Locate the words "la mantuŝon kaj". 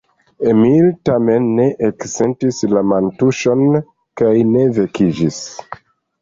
2.71-4.33